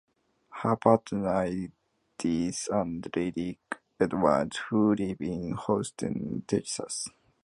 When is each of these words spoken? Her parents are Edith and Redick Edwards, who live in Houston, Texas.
Her 0.49 0.75
parents 0.77 1.13
are 1.13 1.45
Edith 1.45 2.67
and 2.71 3.03
Redick 3.03 3.59
Edwards, 3.99 4.57
who 4.71 4.95
live 4.95 5.21
in 5.21 5.55
Houston, 5.67 6.41
Texas. 6.47 7.07